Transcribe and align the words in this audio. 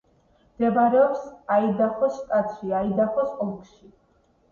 მდებარეობს 0.51 1.27
აიდაჰოს 1.55 2.15
შტატში, 2.15 2.71
აიდაჰოს 2.79 3.37
ოლქში. 3.47 3.91